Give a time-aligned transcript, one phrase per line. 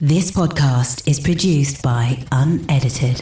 [0.00, 3.20] This podcast is produced by Unedited.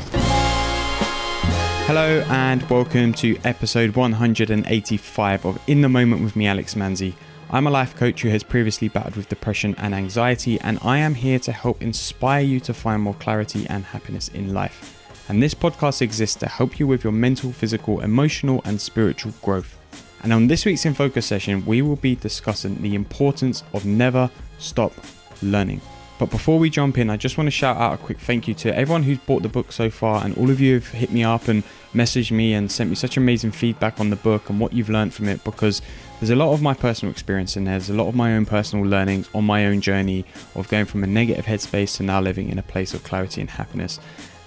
[1.84, 7.12] Hello and welcome to episode 185 of In the Moment with me, Alex Manzi.
[7.50, 11.14] I'm a life coach who has previously battled with depression and anxiety, and I am
[11.14, 15.28] here to help inspire you to find more clarity and happiness in life.
[15.28, 19.76] And this podcast exists to help you with your mental, physical, emotional, and spiritual growth.
[20.22, 24.30] And on this week's In Focus session, we will be discussing the importance of never
[24.58, 24.94] stop
[25.42, 25.82] learning.
[26.22, 28.54] But before we jump in, I just want to shout out a quick thank you
[28.54, 31.24] to everyone who's bought the book so far, and all of you have hit me
[31.24, 34.72] up and messaged me and sent me such amazing feedback on the book and what
[34.72, 35.82] you've learned from it because
[36.20, 37.76] there's a lot of my personal experience in there.
[37.76, 41.02] There's a lot of my own personal learnings on my own journey of going from
[41.02, 43.98] a negative headspace to now living in a place of clarity and happiness.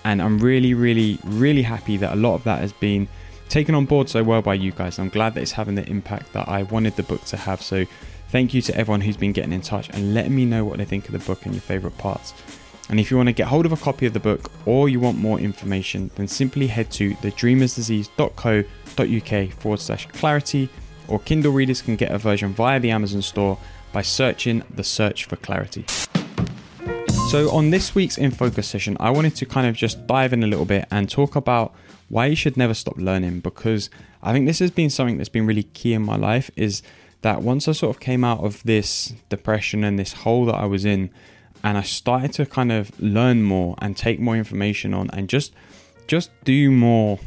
[0.05, 3.09] And I'm really, really, really happy that a lot of that has been
[3.49, 4.97] taken on board so well by you guys.
[4.97, 7.61] I'm glad that it's having the impact that I wanted the book to have.
[7.61, 7.85] So
[8.29, 10.85] Thank you to everyone who's been getting in touch and letting me know what they
[10.85, 12.33] think of the book and your favorite parts.
[12.89, 14.99] And if you want to get hold of a copy of the book or you
[14.99, 20.69] want more information, then simply head to thedreamersdisease.co.uk forward slash clarity,
[21.07, 23.57] or Kindle readers can get a version via the Amazon store
[23.91, 25.85] by searching the search for clarity.
[27.29, 30.43] So, on this week's In Focus session, I wanted to kind of just dive in
[30.43, 31.73] a little bit and talk about
[32.07, 33.89] why you should never stop learning because
[34.21, 36.83] I think this has been something that's been really key in my life is
[37.25, 40.65] that once I sort of came out of this depression and this hole that I
[40.65, 41.09] was in,
[41.63, 45.51] and I started to kind of learn more and take more information on and just
[46.05, 47.17] just do more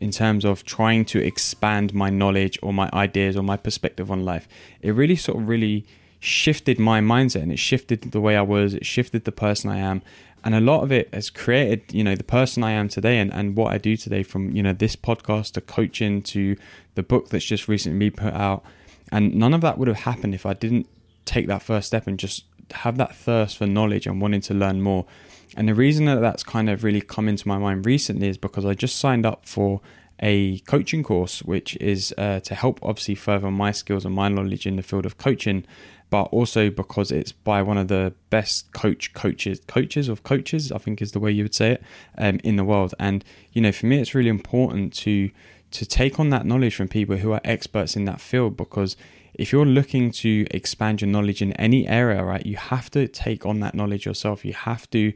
[0.00, 4.24] in terms of trying to expand my knowledge or my ideas or my perspective on
[4.24, 4.48] life.
[4.80, 5.84] It really sort of really
[6.18, 9.76] shifted my mindset and it shifted the way I was, it shifted the person I
[9.76, 10.00] am.
[10.44, 13.30] And a lot of it has created, you know, the person I am today and,
[13.30, 16.56] and what I do today from, you know, this podcast to coaching to
[16.94, 18.64] the book that's just recently put out
[19.12, 20.88] and none of that would have happened if I didn't
[21.24, 24.80] take that first step and just have that thirst for knowledge and wanting to learn
[24.80, 25.06] more.
[25.54, 28.64] And the reason that that's kind of really come into my mind recently is because
[28.64, 29.82] I just signed up for
[30.20, 34.66] a coaching course, which is uh, to help obviously further my skills and my knowledge
[34.66, 35.66] in the field of coaching,
[36.08, 40.78] but also because it's by one of the best coach coaches, coaches of coaches, I
[40.78, 41.82] think is the way you would say it,
[42.16, 42.94] um, in the world.
[42.98, 45.30] And you know, for me, it's really important to
[45.72, 48.96] to take on that knowledge from people who are experts in that field because
[49.34, 53.46] if you're looking to expand your knowledge in any area, right, you have to take
[53.46, 54.44] on that knowledge yourself.
[54.44, 55.12] You have to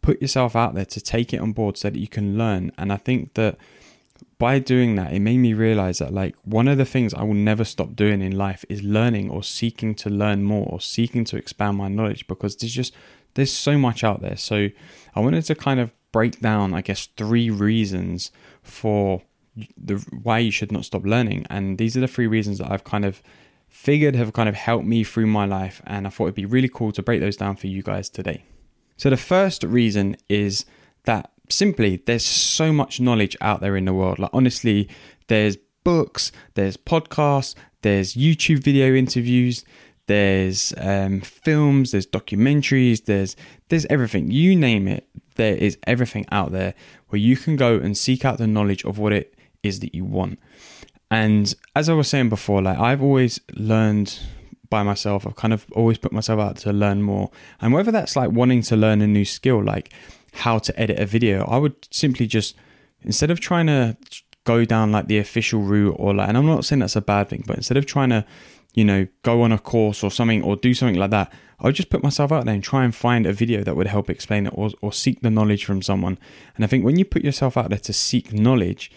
[0.00, 2.72] put yourself out there to take it on board so that you can learn.
[2.78, 3.56] And I think that
[4.38, 7.34] by doing that, it made me realize that, like, one of the things I will
[7.34, 11.36] never stop doing in life is learning or seeking to learn more or seeking to
[11.36, 12.94] expand my knowledge because there's just,
[13.34, 14.36] there's so much out there.
[14.36, 14.68] So
[15.14, 18.30] I wanted to kind of break down, I guess, three reasons
[18.62, 19.22] for
[19.76, 21.46] the why you should not stop learning.
[21.50, 23.22] And these are the three reasons that I've kind of
[23.68, 25.82] figured have kind of helped me through my life.
[25.86, 28.44] And I thought it'd be really cool to break those down for you guys today.
[28.96, 30.64] So the first reason is
[31.04, 34.18] that simply there's so much knowledge out there in the world.
[34.18, 34.88] Like honestly,
[35.26, 39.64] there's books, there's podcasts, there's YouTube video interviews,
[40.06, 43.36] there's um, films, there's documentaries, there's
[43.68, 44.30] there's everything.
[44.30, 46.74] You name it, there is everything out there
[47.08, 50.04] where you can go and seek out the knowledge of what it is that you
[50.04, 50.38] want.
[51.10, 54.18] And as I was saying before, like I've always learned
[54.74, 55.24] by myself.
[55.26, 57.30] I've kind of always put myself out to learn more.
[57.60, 59.92] And whether that's like wanting to learn a new skill, like
[60.32, 62.56] how to edit a video, I would simply just
[63.02, 63.96] instead of trying to
[64.44, 67.28] go down like the official route or like and I'm not saying that's a bad
[67.28, 68.24] thing, but instead of trying to,
[68.74, 71.76] you know, go on a course or something or do something like that, I would
[71.76, 74.46] just put myself out there and try and find a video that would help explain
[74.46, 76.18] it or, or seek the knowledge from someone.
[76.56, 78.90] And I think when you put yourself out there to seek knowledge,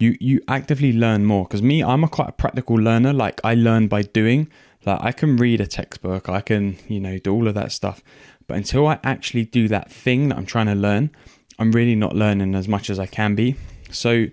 [0.00, 1.44] you you actively learn more.
[1.44, 3.12] Because me i'm a quite a practical learner.
[3.12, 4.48] Like i learn by doing.
[4.84, 6.28] Like i can read a textbook.
[6.28, 8.02] I can you know do all of that stuff.
[8.46, 11.10] But until i actually do that thing that i'm trying to learn
[11.58, 13.56] i'm really not learning as much as i can be.
[13.90, 14.26] So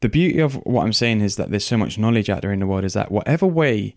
[0.00, 2.60] the beauty of what i'm saying is that there's so much knowledge out there in
[2.60, 3.94] the world is that whatever way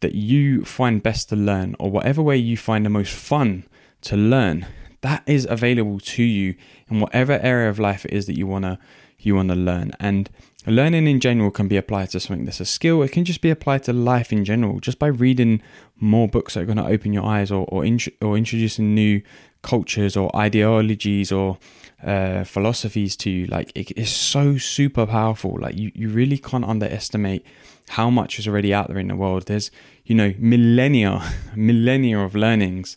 [0.00, 3.64] that you find best to learn or whatever way you find the most fun
[4.00, 4.66] to learn
[5.02, 6.54] that is available to you
[6.90, 8.78] in whatever area of life it is that you want to
[9.18, 9.92] you want to learn.
[10.00, 10.30] And
[10.66, 13.02] learning in general can be applied to something that's a skill.
[13.02, 15.62] It can just be applied to life in general, just by reading
[15.98, 19.22] more books that are going to open your eyes or or, int- or introducing new
[19.62, 21.58] cultures or ideologies or
[22.04, 23.46] uh, philosophies to you.
[23.46, 25.58] Like it is so super powerful.
[25.60, 27.44] Like you, you really can't underestimate
[27.90, 29.46] how much is already out there in the world.
[29.46, 29.70] There's
[30.04, 31.22] you know millennia,
[31.56, 32.96] millennia of learnings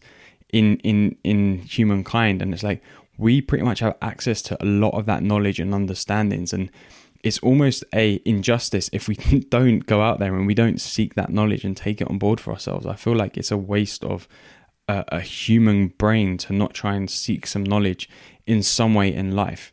[0.51, 2.81] in in in humankind, and it's like
[3.19, 6.71] we pretty much have access to a lot of that knowledge and understandings and
[7.21, 9.15] it's almost a injustice if we
[9.49, 12.39] don't go out there and we don't seek that knowledge and take it on board
[12.39, 14.27] for ourselves i feel like it's a waste of
[14.89, 18.09] a, a human brain to not try and seek some knowledge
[18.45, 19.71] in some way in life.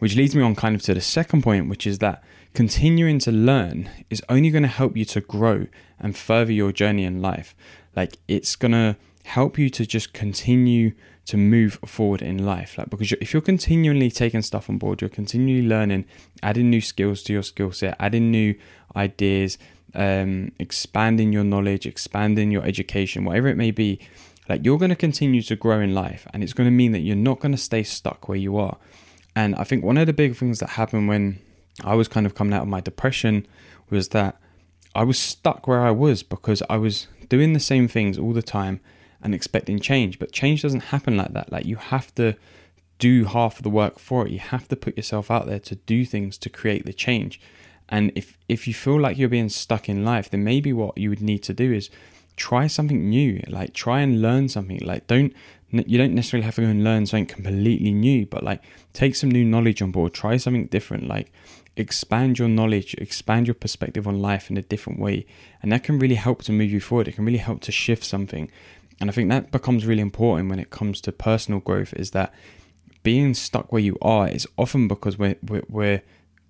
[0.00, 2.22] Which leads me on kind of to the second point, which is that
[2.52, 5.66] continuing to learn is only going to help you to grow
[5.98, 7.54] and further your journey in life.
[7.94, 8.96] Like it's going to
[9.26, 10.92] help you to just continue
[11.24, 12.78] to move forward in life.
[12.78, 16.04] Like because if you're continually taking stuff on board, you're continually learning,
[16.42, 18.54] adding new skills to your skill set, adding new
[18.94, 19.58] ideas,
[19.94, 23.98] um, expanding your knowledge, expanding your education, whatever it may be.
[24.48, 27.00] Like you're going to continue to grow in life, and it's going to mean that
[27.00, 28.78] you're not going to stay stuck where you are.
[29.34, 31.40] And I think one of the big things that happened when
[31.82, 33.44] I was kind of coming out of my depression
[33.90, 34.40] was that
[34.94, 38.40] I was stuck where I was because I was doing the same things all the
[38.40, 38.80] time
[39.26, 40.20] and expecting change.
[40.20, 41.50] But change doesn't happen like that.
[41.50, 42.36] Like you have to
[43.00, 44.30] do half of the work for it.
[44.30, 47.40] You have to put yourself out there to do things to create the change.
[47.88, 51.10] And if if you feel like you're being stuck in life, then maybe what you
[51.10, 51.90] would need to do is
[52.36, 53.42] try something new.
[53.48, 54.78] Like try and learn something.
[54.78, 55.32] Like don't
[55.72, 58.62] you don't necessarily have to go and learn something completely new, but like
[58.92, 60.14] take some new knowledge on board.
[60.14, 61.08] Try something different.
[61.08, 61.32] Like
[61.76, 65.26] expand your knowledge, expand your perspective on life in a different way,
[65.62, 67.08] and that can really help to move you forward.
[67.08, 68.50] It can really help to shift something.
[69.00, 71.92] And I think that becomes really important when it comes to personal growth.
[71.94, 72.32] Is that
[73.02, 76.02] being stuck where you are is often because we're, we're,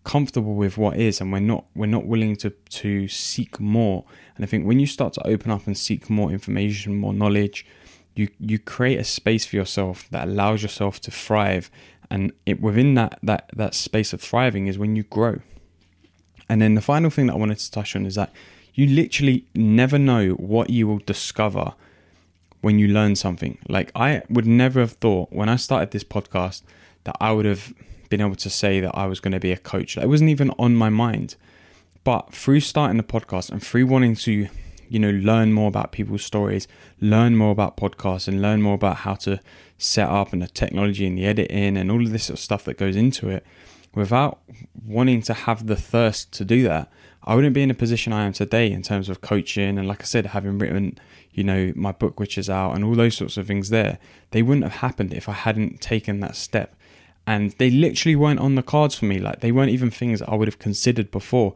[0.07, 4.05] comfortable with what is and we're not we're not willing to to seek more
[4.37, 7.67] and i think when you start to open up and seek more information more knowledge
[8.15, 11.73] you you create a space for yourself that allows yourself to thrive
[12.09, 15.41] and it within that that that space of thriving is when you grow
[16.49, 18.33] and then the final thing that i wanted to touch on is that
[18.75, 21.75] you literally never know what you will discover
[22.67, 26.63] when you learn something like i would never have thought when i started this podcast
[27.05, 27.73] that i would have
[28.09, 29.97] been able to say that I was going to be a coach.
[29.97, 31.37] It wasn't even on my mind.
[32.05, 34.49] But through starting the podcast and through wanting to,
[34.89, 36.69] you know, learn more about people's stories,
[37.01, 39.41] learn more about podcasts, and learn more about how to
[39.79, 42.65] set up and the technology and the editing and all of this sort of stuff
[42.65, 43.45] that goes into it,
[43.95, 44.39] without
[44.85, 46.91] wanting to have the thirst to do that,
[47.27, 49.79] I wouldn't be in a position I am today in terms of coaching.
[49.79, 50.99] And like I said, having written,
[51.33, 53.99] you know, my book, which is out, and all those sorts of things there,
[54.31, 56.77] they wouldn't have happened if I hadn't taken that step
[57.27, 59.19] and they literally weren't on the cards for me.
[59.19, 61.55] Like they weren't even things I would have considered before.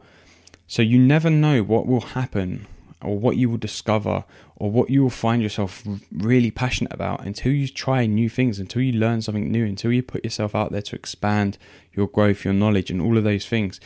[0.67, 2.67] So you never know what will happen
[3.01, 4.25] or what you will discover
[4.57, 8.81] or what you will find yourself really passionate about until you try new things, until
[8.81, 11.57] you learn something new, until you put yourself out there to expand
[11.93, 13.79] your growth, your knowledge, and all of those things.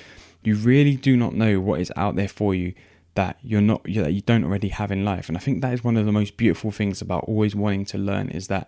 [0.45, 2.74] You really do not know what is out there for you
[3.15, 5.27] that you're not that you don't already have in life.
[5.27, 7.97] And I think that is one of the most beautiful things about always wanting to
[7.97, 8.68] learn is that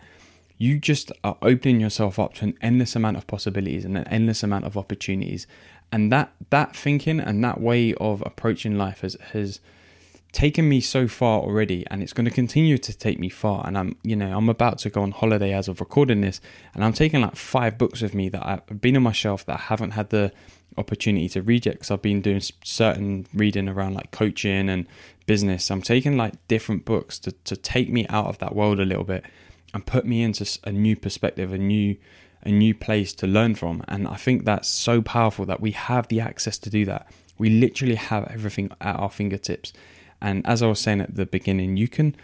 [0.57, 4.41] you just are opening yourself up to an endless amount of possibilities and an endless
[4.41, 5.45] amount of opportunities.
[5.91, 9.59] And that that thinking and that way of approaching life has has
[10.33, 13.77] taken me so far already and it's going to continue to take me far and
[13.77, 16.41] I'm you know I'm about to go on holiday as of recording this
[16.75, 19.59] and I'm taking like five books with me that I've been on my shelf that
[19.59, 20.33] I haven't had the
[20.77, 24.87] opportunity to read yet because I've been doing certain reading around like coaching and
[25.25, 28.85] business I'm taking like different books to, to take me out of that world a
[28.85, 29.25] little bit
[29.73, 31.97] and put me into a new perspective, a new
[32.43, 33.83] a new place to learn from.
[33.87, 37.11] And I think that's so powerful that we have the access to do that.
[37.37, 39.73] We literally have everything at our fingertips.
[40.21, 42.15] And as I was saying at the beginning, you can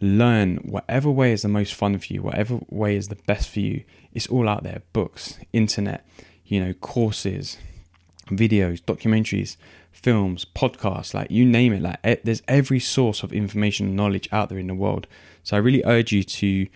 [0.00, 3.60] learn whatever way is the most fun for you, whatever way is the best for
[3.60, 3.84] you.
[4.12, 6.06] It's all out there books, internet,
[6.44, 7.58] you know, courses,
[8.30, 9.56] videos, documentaries,
[9.92, 11.82] films, podcasts, like you name it.
[11.82, 15.06] Like there's every source of information and knowledge out there in the world.
[15.42, 16.66] So I really urge you to,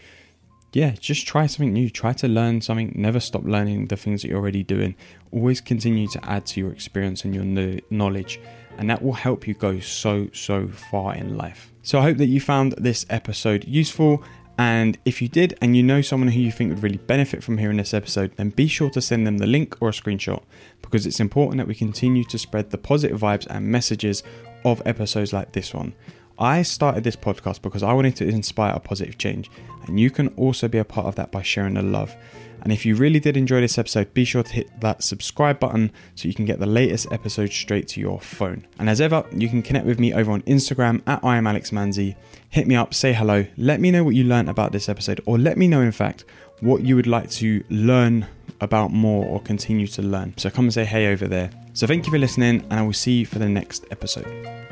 [0.72, 1.90] yeah, just try something new.
[1.90, 2.92] Try to learn something.
[2.94, 4.94] Never stop learning the things that you're already doing.
[5.30, 8.40] Always continue to add to your experience and your knowledge,
[8.78, 11.70] and that will help you go so, so far in life.
[11.82, 14.22] So I hope that you found this episode useful.
[14.58, 17.58] And if you did, and you know someone who you think would really benefit from
[17.58, 20.42] hearing this episode, then be sure to send them the link or a screenshot
[20.82, 24.22] because it's important that we continue to spread the positive vibes and messages
[24.64, 25.94] of episodes like this one.
[26.42, 29.48] I started this podcast because I wanted to inspire a positive change,
[29.86, 32.16] and you can also be a part of that by sharing the love.
[32.62, 35.92] And if you really did enjoy this episode, be sure to hit that subscribe button
[36.16, 38.66] so you can get the latest episode straight to your phone.
[38.80, 41.70] And as ever, you can connect with me over on Instagram at I am Alex
[41.70, 42.16] Manzi.
[42.50, 45.38] Hit me up, say hello, let me know what you learned about this episode, or
[45.38, 46.24] let me know, in fact,
[46.58, 48.26] what you would like to learn
[48.60, 50.34] about more or continue to learn.
[50.38, 51.50] So come and say hey over there.
[51.72, 54.71] So thank you for listening, and I will see you for the next episode.